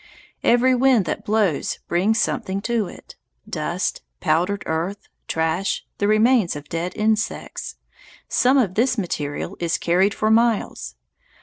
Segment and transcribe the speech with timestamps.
[0.43, 3.15] Every wind that blows brings something to it,
[3.47, 7.75] dust, powdered earth, trash, the remains of dead insects;
[8.27, 10.95] some of this material is carried for miles.